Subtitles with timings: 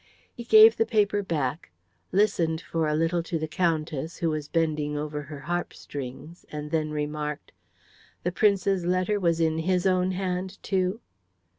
[0.33, 1.69] He gave the paper back,
[2.11, 6.71] listened for a little to the Countess, who was bending over her harp strings, and
[6.71, 7.51] then remarked,
[8.23, 11.01] "The Prince's letter was in his own hand too?"